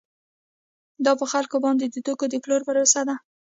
دا 1.05 1.11
په 1.19 1.25
خلکو 1.31 1.57
باندې 1.65 1.85
د 1.87 1.95
توکو 2.05 2.25
د 2.29 2.35
پلورلو 2.43 2.67
پروسه 2.67 3.01
ده 3.07 3.15